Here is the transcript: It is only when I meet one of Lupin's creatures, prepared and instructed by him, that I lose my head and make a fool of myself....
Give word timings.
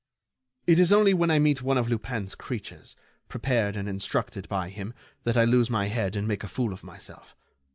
It 0.65 0.79
is 0.79 0.91
only 0.91 1.13
when 1.13 1.29
I 1.29 1.37
meet 1.37 1.61
one 1.61 1.77
of 1.77 1.87
Lupin's 1.87 2.33
creatures, 2.33 2.95
prepared 3.29 3.75
and 3.75 3.87
instructed 3.87 4.49
by 4.49 4.69
him, 4.69 4.95
that 5.25 5.37
I 5.37 5.43
lose 5.43 5.69
my 5.69 5.89
head 5.89 6.15
and 6.15 6.27
make 6.27 6.43
a 6.43 6.47
fool 6.47 6.73
of 6.73 6.83
myself.... 6.83 7.35